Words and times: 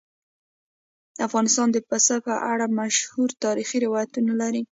افغانستان 1.27 1.67
د 1.71 1.77
پسه 1.89 2.15
په 2.27 2.33
اړه 2.51 2.65
مشهور 2.79 3.29
تاریخی 3.43 3.77
روایتونه 3.85 4.31
لري. 4.41 4.61